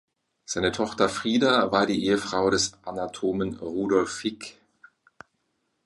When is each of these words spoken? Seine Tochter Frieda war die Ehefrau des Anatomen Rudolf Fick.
Seine 0.45 0.71
Tochter 0.71 1.09
Frieda 1.09 1.71
war 1.71 1.85
die 1.85 2.07
Ehefrau 2.07 2.49
des 2.49 2.71
Anatomen 2.85 3.57
Rudolf 3.57 4.09
Fick. 4.11 4.57